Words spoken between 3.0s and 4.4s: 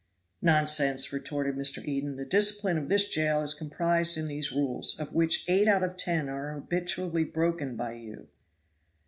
jail is comprised in